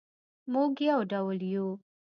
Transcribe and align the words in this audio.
مونږ 0.51 0.73
یو 0.89 0.99
ډول 1.11 1.39
یو 1.53 1.67